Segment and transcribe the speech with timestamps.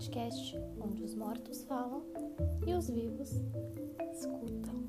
[0.00, 2.02] podcast onde os mortos falam
[2.66, 3.32] e os vivos
[4.14, 4.88] escutam.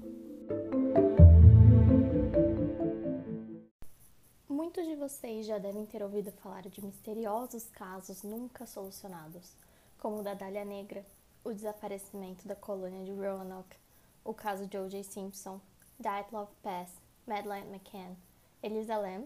[4.48, 9.54] Muitos de vocês já devem ter ouvido falar de misteriosos casos nunca solucionados,
[10.00, 11.06] como o da Dália Negra,
[11.44, 13.76] o desaparecimento da colônia de Roanoke,
[14.24, 15.04] o caso de O.J.
[15.04, 15.60] Simpson,
[16.00, 16.90] Dyatlov Pass,
[17.28, 18.16] Madeleine McCann,
[18.64, 19.26] Elisa Lam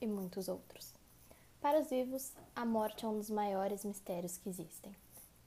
[0.00, 0.94] e muitos outros.
[1.60, 4.94] Para os vivos, a morte é um dos maiores mistérios que existem.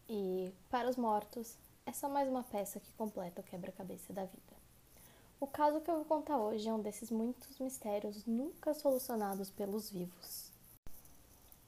[0.10, 4.56] E, para os mortos, é só mais uma peça que completa o quebra-cabeça da vida.
[5.38, 9.90] O caso que eu vou contar hoje é um desses muitos mistérios nunca solucionados pelos
[9.90, 10.52] vivos.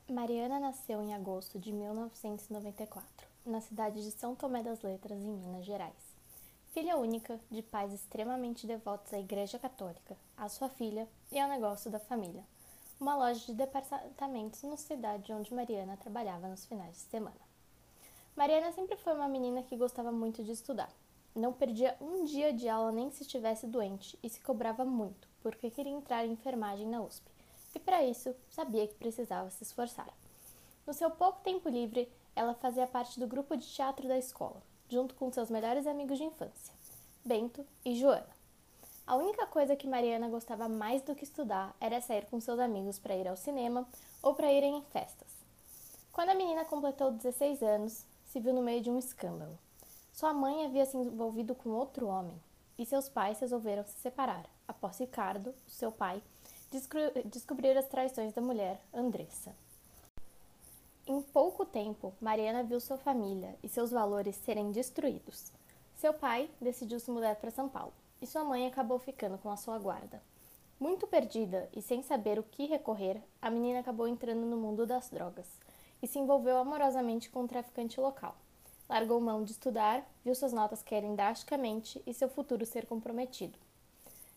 [0.10, 5.66] Mariana nasceu em agosto de 1994, na cidade de São Tomé das Letras, em Minas
[5.66, 6.16] Gerais.
[6.72, 11.92] Filha única de pais extremamente devotos à Igreja Católica, a sua filha e ao negócio
[11.92, 12.44] da família,
[13.00, 17.48] uma loja de departamentos na cidade onde Mariana trabalhava nos finais de semana.
[18.35, 20.89] Mariana sempre foi uma menina que gostava muito de estudar.
[21.35, 25.69] Não perdia um dia de aula nem se estivesse doente e se cobrava muito, porque
[25.69, 27.30] queria entrar em enfermagem na USP.
[27.75, 30.09] E para isso, sabia que precisava se esforçar.
[30.88, 35.13] No seu pouco tempo livre, ela fazia parte do grupo de teatro da escola, junto
[35.16, 36.73] com seus melhores amigos de infância,
[37.23, 38.39] Bento e Joana.
[39.05, 43.00] A única coisa que Mariana gostava mais do que estudar era sair com seus amigos
[43.00, 43.88] para ir ao cinema
[44.22, 45.27] ou para irem em festas.
[46.11, 49.58] Quando a menina completou 16 anos, se viu no meio de um escândalo.
[50.13, 52.39] Sua mãe havia se envolvido com outro homem
[52.77, 56.22] e seus pais resolveram se separar, após Ricardo, seu pai,
[57.25, 59.55] descobrir as traições da mulher, Andressa.
[61.07, 65.52] Em pouco tempo, Mariana viu sua família e seus valores serem destruídos.
[65.95, 69.57] Seu pai decidiu se mudar para São Paulo e sua mãe acabou ficando com a
[69.57, 70.22] sua guarda.
[70.80, 75.09] Muito perdida e sem saber o que recorrer, a menina acabou entrando no mundo das
[75.09, 75.47] drogas
[76.02, 78.35] e se envolveu amorosamente com um traficante local.
[78.90, 83.57] Largou mão de estudar, viu suas notas caírem drasticamente e seu futuro ser comprometido.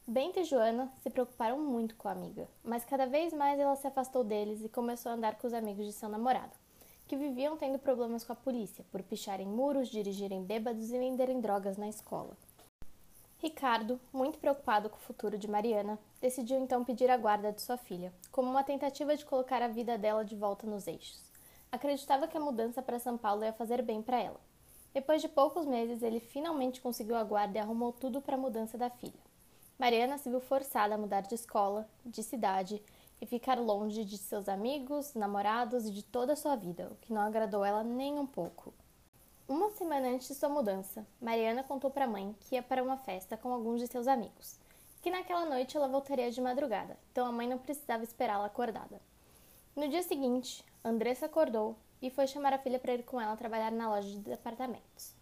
[0.06, 3.87] Bento e Joana se preocuparam muito com a amiga, mas cada vez mais ela se
[3.87, 6.53] afastou deles e começou a andar com os amigos de seu namorado,
[7.06, 11.76] que viviam tendo problemas com a polícia por picharem muros, dirigirem bêbados e venderem drogas
[11.76, 12.37] na escola.
[13.38, 17.76] Ricardo, muito preocupado com o futuro de Mariana, decidiu então pedir a guarda de sua
[17.76, 21.31] filha, como uma tentativa de colocar a vida dela de volta nos eixos.
[21.72, 24.38] Acreditava que a mudança para São Paulo ia fazer bem para ela.
[24.93, 28.77] Depois de poucos meses, ele finalmente conseguiu a guarda e arrumou tudo para a mudança
[28.77, 29.33] da filha.
[29.78, 32.82] Mariana se viu forçada a mudar de escola, de cidade
[33.22, 37.12] e ficar longe de seus amigos, namorados e de toda a sua vida, o que
[37.12, 38.75] não agradou ela nem um pouco.
[39.49, 42.99] Uma semana antes de sua mudança, Mariana contou para a mãe que ia para uma
[42.99, 44.59] festa com alguns de seus amigos,
[45.00, 49.00] que naquela noite ela voltaria de madrugada, então a mãe não precisava esperá-la acordada.
[49.75, 53.70] No dia seguinte, Andressa acordou e foi chamar a filha para ir com ela trabalhar
[53.70, 55.15] na loja de departamentos.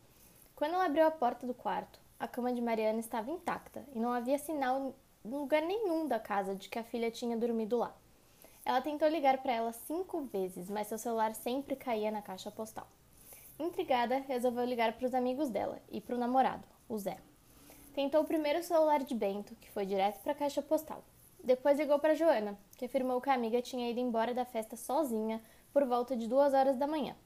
[0.56, 4.12] Quando ela abriu a porta do quarto, a cama de Mariana estava intacta e não
[4.12, 7.94] havia sinal em lugar nenhum da casa de que a filha tinha dormido lá.
[8.65, 12.87] Ela tentou ligar para ela cinco vezes, mas seu celular sempre caía na caixa postal.
[13.59, 17.19] Intrigada, resolveu ligar para os amigos dela e para o namorado, o Zé.
[17.94, 21.04] Tentou primeiro o celular de Bento, que foi direto para a caixa postal.
[21.43, 25.41] Depois ligou para Joana, que afirmou que a amiga tinha ido embora da festa sozinha
[25.73, 27.17] por volta de duas horas da manhã.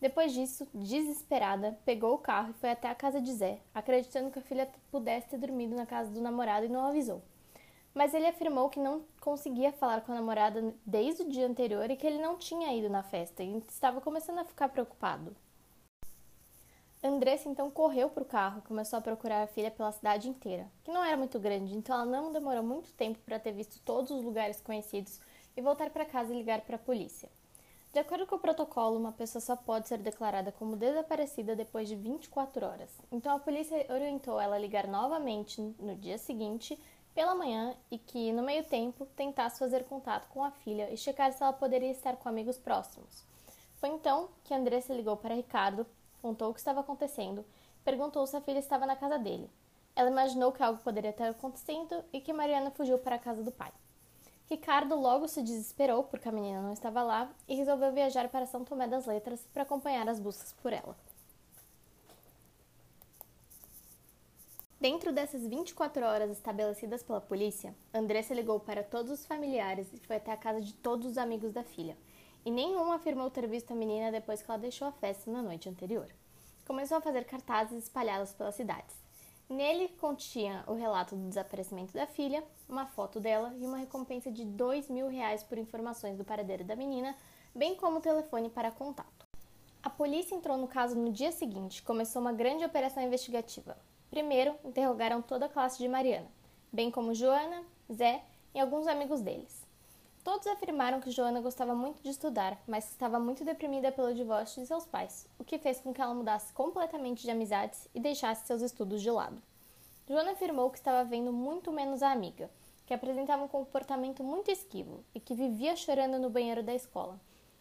[0.00, 4.38] Depois disso, desesperada, pegou o carro e foi até a casa de Zé, acreditando que
[4.38, 7.22] a filha pudesse ter dormido na casa do namorado e não avisou.
[7.94, 11.96] Mas ele afirmou que não conseguia falar com a namorada desde o dia anterior e
[11.96, 15.36] que ele não tinha ido na festa e estava começando a ficar preocupado.
[17.04, 20.70] Andressa então correu para o carro e começou a procurar a filha pela cidade inteira,
[20.84, 24.12] que não era muito grande, então ela não demorou muito tempo para ter visto todos
[24.12, 25.18] os lugares conhecidos
[25.56, 27.28] e voltar para casa e ligar para a polícia.
[27.92, 31.96] De acordo com o protocolo, uma pessoa só pode ser declarada como desaparecida depois de
[31.96, 32.90] 24 horas.
[33.10, 36.78] Então a polícia orientou ela a ligar novamente no dia seguinte,
[37.12, 41.32] pela manhã, e que, no meio tempo, tentasse fazer contato com a filha e checar
[41.32, 43.26] se ela poderia estar com amigos próximos.
[43.74, 45.84] Foi então que Andressa ligou para Ricardo
[46.22, 47.44] contou o que estava acontecendo,
[47.84, 49.50] perguntou se a filha estava na casa dele.
[49.94, 53.50] Ela imaginou que algo poderia estar acontecendo e que Mariana fugiu para a casa do
[53.50, 53.72] pai.
[54.48, 58.64] Ricardo logo se desesperou porque a menina não estava lá e resolveu viajar para São
[58.64, 60.96] Tomé das Letras para acompanhar as buscas por ela.
[64.80, 70.16] Dentro dessas 24 horas estabelecidas pela polícia, Andressa ligou para todos os familiares e foi
[70.16, 71.96] até a casa de todos os amigos da filha,
[72.44, 75.68] e nenhum afirmou ter visto a menina depois que ela deixou a festa na noite
[75.68, 76.08] anterior.
[76.66, 78.96] Começou a fazer cartazes espalhados pelas cidades.
[79.48, 84.44] Nele continha o relato do desaparecimento da filha, uma foto dela e uma recompensa de
[84.44, 87.14] dois mil reais por informações do paradeiro da menina,
[87.54, 89.26] bem como o telefone para contato.
[89.82, 93.76] A polícia entrou no caso no dia seguinte, começou uma grande operação investigativa.
[94.08, 96.30] Primeiro, interrogaram toda a classe de Mariana,
[96.72, 98.22] bem como Joana, Zé
[98.54, 99.61] e alguns amigos deles.
[100.24, 104.68] Todos afirmaram que Joana gostava muito de estudar, mas estava muito deprimida pelo divórcio de
[104.68, 108.62] seus pais, o que fez com que ela mudasse completamente de amizades e deixasse seus
[108.62, 109.42] estudos de lado.
[110.06, 112.48] Joana afirmou que estava vendo muito menos a amiga,
[112.86, 117.18] que apresentava um comportamento muito esquivo e que vivia chorando no banheiro da escola,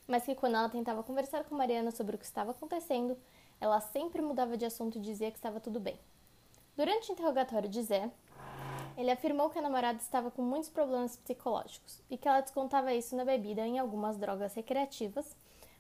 [0.08, 3.18] mas que quando ela tentava conversar com Mariana sobre o que estava acontecendo,
[3.60, 6.00] ela sempre mudava de assunto e dizia que estava tudo bem.
[6.78, 8.12] Durante o interrogatório de Zé,
[9.02, 13.16] ele afirmou que a namorada estava com muitos problemas psicológicos e que ela descontava isso
[13.16, 15.36] na bebida e em algumas drogas recreativas,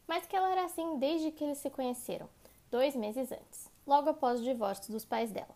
[0.07, 2.27] mas que ela era assim desde que eles se conheceram,
[2.71, 5.55] dois meses antes, logo após o divórcio dos pais dela.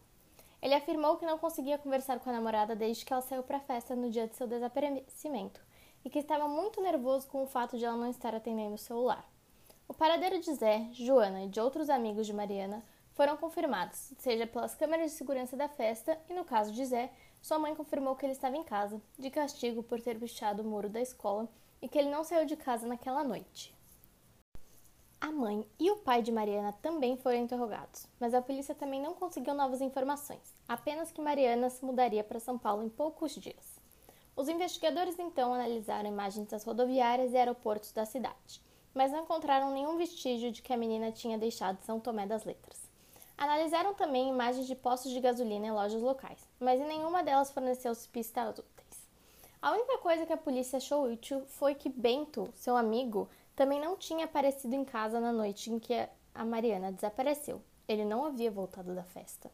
[0.61, 3.61] Ele afirmou que não conseguia conversar com a namorada desde que ela saiu para a
[3.61, 5.59] festa no dia de seu desaparecimento
[6.03, 9.27] e que estava muito nervoso com o fato de ela não estar atendendo o celular.
[9.87, 12.83] O paradeiro de Zé, Joana e de outros amigos de Mariana
[13.15, 17.11] foram confirmados, seja pelas câmeras de segurança da festa e, no caso de Zé,
[17.45, 20.89] sua mãe confirmou que ele estava em casa, de castigo por ter pichado o muro
[20.89, 21.47] da escola
[21.79, 23.71] e que ele não saiu de casa naquela noite.
[25.21, 29.13] A mãe e o pai de Mariana também foram interrogados, mas a polícia também não
[29.13, 33.79] conseguiu novas informações, apenas que Mariana se mudaria para São Paulo em poucos dias.
[34.35, 38.59] Os investigadores então analisaram imagens das rodoviárias e aeroportos da cidade,
[38.91, 42.84] mas não encontraram nenhum vestígio de que a menina tinha deixado São Tomé das Letras.
[43.37, 47.93] Analisaram também imagens de postos de gasolina em lojas locais, mas em nenhuma delas forneceu
[48.11, 49.07] pistas úteis.
[49.61, 53.97] A única coisa que a polícia achou útil foi que Bento, seu amigo, também não
[53.97, 57.61] tinha aparecido em casa na noite em que a Mariana desapareceu.
[57.87, 59.51] Ele não havia voltado da festa.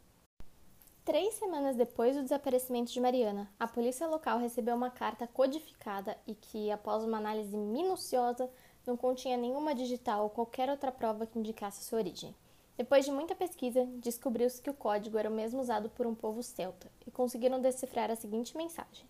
[1.03, 6.35] Três semanas depois do desaparecimento de Mariana, a polícia local recebeu uma carta codificada e
[6.35, 8.49] que, após uma análise minuciosa,
[8.85, 12.35] não continha nenhuma digital ou qualquer outra prova que indicasse sua origem.
[12.81, 16.41] Depois de muita pesquisa, descobriu-se que o código era o mesmo usado por um povo
[16.41, 19.05] celta e conseguiram decifrar a seguinte mensagem: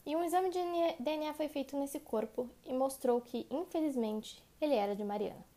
[0.06, 0.60] E um exame de
[1.00, 5.51] DNA foi feito nesse corpo e mostrou que, infelizmente, ele era de Mariana.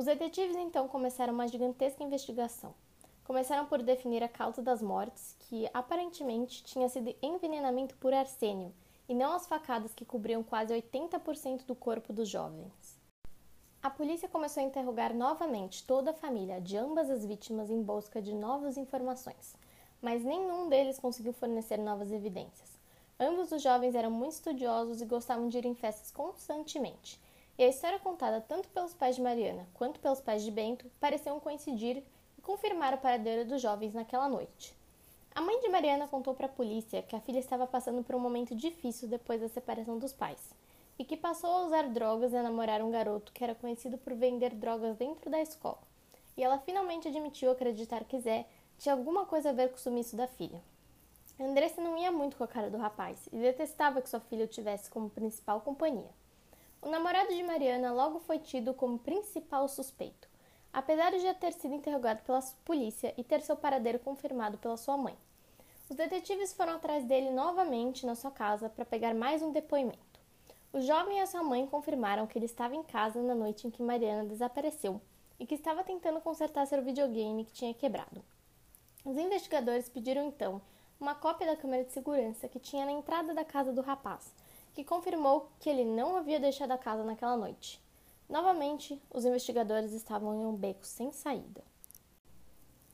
[0.00, 2.72] Os detetives então começaram uma gigantesca investigação.
[3.22, 8.72] Começaram por definir a causa das mortes, que aparentemente tinha sido envenenamento por arsênio,
[9.06, 12.98] e não as facadas que cobriam quase 80% do corpo dos jovens.
[13.82, 18.22] A polícia começou a interrogar novamente toda a família de ambas as vítimas em busca
[18.22, 19.54] de novas informações,
[20.00, 22.70] mas nenhum deles conseguiu fornecer novas evidências.
[23.20, 27.20] Ambos os jovens eram muito estudiosos e gostavam de ir em festas constantemente,
[27.60, 31.38] e a história contada tanto pelos pais de Mariana quanto pelos pais de Bento pareciam
[31.38, 32.02] coincidir
[32.38, 34.74] e confirmar o paradeiro dos jovens naquela noite.
[35.34, 38.18] A mãe de Mariana contou para a polícia que a filha estava passando por um
[38.18, 40.54] momento difícil depois da separação dos pais
[40.98, 44.14] e que passou a usar drogas e a namorar um garoto que era conhecido por
[44.14, 45.82] vender drogas dentro da escola.
[46.38, 48.46] E ela finalmente admitiu acreditar que Zé
[48.78, 50.62] tinha alguma coisa a ver com o sumiço da filha.
[51.38, 54.48] Andressa não ia muito com a cara do rapaz e detestava que sua filha o
[54.48, 56.19] tivesse como principal companhia.
[56.82, 60.26] O namorado de Mariana logo foi tido como principal suspeito,
[60.72, 64.96] apesar de já ter sido interrogado pela polícia e ter seu paradeiro confirmado pela sua
[64.96, 65.14] mãe.
[65.90, 70.20] Os detetives foram atrás dele novamente na sua casa para pegar mais um depoimento.
[70.72, 73.70] O jovem e a sua mãe confirmaram que ele estava em casa na noite em
[73.70, 75.00] que Mariana desapareceu
[75.38, 78.24] e que estava tentando consertar seu videogame que tinha quebrado.
[79.04, 80.62] Os investigadores pediram então
[80.98, 84.32] uma cópia da câmera de segurança que tinha na entrada da casa do rapaz,
[84.80, 87.78] que confirmou que ele não havia deixado a casa naquela noite.
[88.26, 91.62] Novamente, os investigadores estavam em um beco sem saída.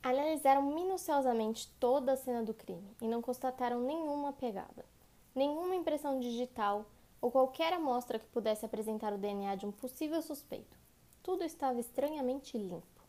[0.02, 4.84] Analisaram minuciosamente toda a cena do crime e não constataram nenhuma pegada,
[5.32, 6.84] nenhuma impressão digital
[7.20, 10.76] ou qualquer amostra que pudesse apresentar o DNA de um possível suspeito.
[11.22, 13.04] Tudo estava estranhamente limpo.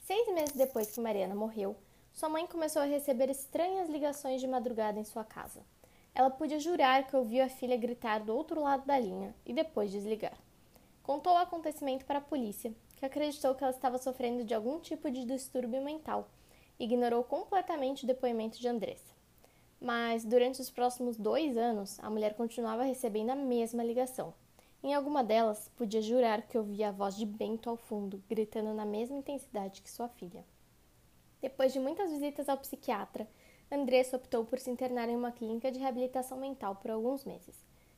[0.00, 1.76] Seis meses depois que Mariana morreu,
[2.14, 5.60] sua mãe começou a receber estranhas ligações de madrugada em sua casa.
[6.18, 9.90] Ela podia jurar que ouviu a filha gritar do outro lado da linha e depois
[9.90, 10.36] desligar.
[11.02, 15.10] Contou o acontecimento para a polícia, que acreditou que ela estava sofrendo de algum tipo
[15.10, 16.28] de distúrbio mental
[16.78, 19.12] ignorou completamente o depoimento de Andressa.
[19.80, 24.32] Mas durante os próximos dois anos, a mulher continuava recebendo a mesma ligação.
[24.82, 28.84] Em alguma delas, podia jurar que ouvia a voz de Bento ao fundo, gritando na
[28.84, 30.44] mesma intensidade que sua filha.
[31.40, 33.28] Depois de muitas visitas ao psiquiatra,
[33.70, 37.54] Andressa optou por se internar em uma clínica de reabilitação mental por alguns meses.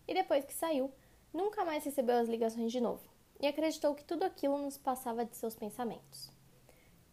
[0.09, 0.91] E depois que saiu,
[1.33, 3.03] nunca mais recebeu as ligações de novo
[3.39, 6.31] e acreditou que tudo aquilo nos passava de seus pensamentos.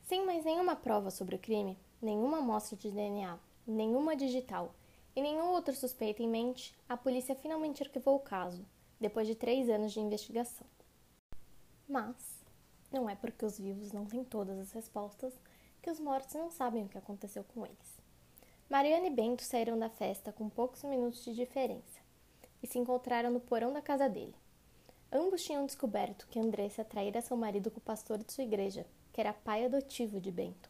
[0.03, 4.73] Sem mais nenhuma prova sobre o crime, nenhuma amostra de DNA, nenhuma digital
[5.15, 8.65] e nenhum outro suspeito em mente, a polícia finalmente arquivou o caso,
[8.99, 10.65] depois de três anos de investigação.
[11.87, 12.43] Mas
[12.91, 15.33] não é porque os vivos não têm todas as respostas
[15.81, 17.97] que os mortos não sabem o que aconteceu com eles.
[18.69, 22.01] Mariana e Bento saíram da festa com poucos minutos de diferença
[22.61, 24.35] e se encontraram no porão da casa dele.
[25.09, 29.21] Ambos tinham descoberto que Andressa traíra seu marido com o pastor de sua igreja, que
[29.21, 30.69] era pai adotivo de Bento.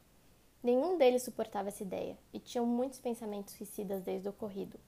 [0.61, 4.79] Nenhum deles suportava essa ideia e tinham muitos pensamentos suicidas desde o ocorrido.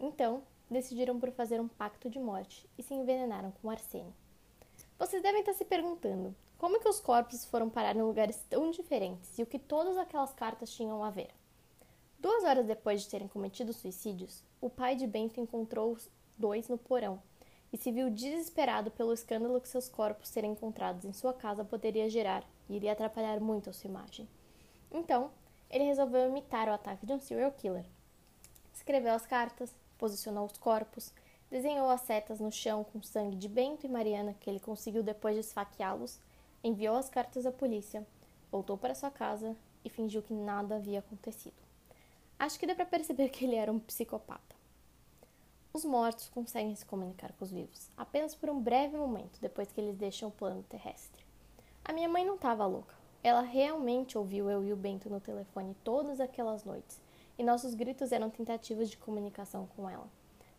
[0.00, 4.14] Então, decidiram por fazer um pacto de morte e se envenenaram com arsênio.
[4.98, 9.38] Vocês devem estar se perguntando como que os corpos foram parar em lugares tão diferentes
[9.38, 11.28] e o que todas aquelas cartas tinham a ver.
[12.24, 16.78] Duas horas depois de terem cometido suicídios, o pai de Bento encontrou os dois no
[16.78, 17.22] porão
[17.70, 22.08] e se viu desesperado pelo escândalo que seus corpos serem encontrados em sua casa poderia
[22.08, 24.26] gerar e iria atrapalhar muito a sua imagem.
[24.90, 25.30] Então,
[25.68, 27.84] ele resolveu imitar o ataque de um serial killer.
[28.72, 31.12] Escreveu as cartas, posicionou os corpos,
[31.50, 35.34] desenhou as setas no chão com sangue de Bento e Mariana que ele conseguiu depois
[35.34, 36.18] de esfaqueá-los,
[36.62, 38.02] enviou as cartas à polícia,
[38.50, 39.54] voltou para sua casa
[39.84, 41.63] e fingiu que nada havia acontecido.
[42.44, 44.54] Acho que dá para perceber que ele era um psicopata.
[45.72, 49.80] Os mortos conseguem se comunicar com os vivos apenas por um breve momento depois que
[49.80, 51.24] eles deixam o plano terrestre.
[51.82, 52.94] A minha mãe não estava louca.
[53.22, 57.00] Ela realmente ouviu eu e o Bento no telefone todas aquelas noites,
[57.38, 60.06] e nossos gritos eram tentativas de comunicação com ela,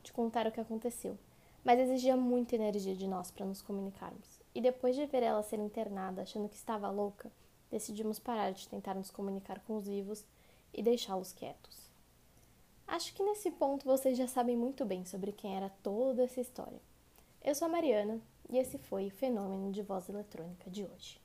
[0.01, 1.15] de contar o que aconteceu,
[1.63, 4.41] mas exigia muita energia de nós para nos comunicarmos.
[4.55, 7.31] E depois de ver ela ser internada achando que estava louca,
[7.69, 10.25] decidimos parar de tentar nos comunicar com os vivos
[10.75, 11.91] e deixá-los quietos.
[12.85, 16.79] Acho que nesse ponto vocês já sabem muito bem sobre quem era toda essa história.
[17.43, 21.24] Eu sou a Mariana e esse foi o Fenômeno de Voz Eletrônica de hoje.